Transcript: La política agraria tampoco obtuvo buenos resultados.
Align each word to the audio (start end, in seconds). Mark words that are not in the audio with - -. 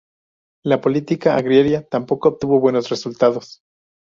La 0.65 0.81
política 0.81 1.35
agraria 1.35 1.83
tampoco 1.87 2.29
obtuvo 2.29 2.59
buenos 2.59 2.89
resultados. 2.89 3.61